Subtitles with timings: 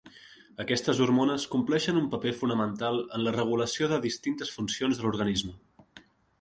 [0.61, 5.59] Aquestes hormones compleixen un paper fonamental en la regulació de distintes funcions de l'organisme.